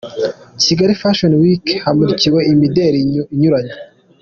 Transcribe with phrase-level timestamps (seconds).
[0.63, 2.97] Kigali Fashion Week hamurikiwe imideli
[3.33, 3.73] inyuranye.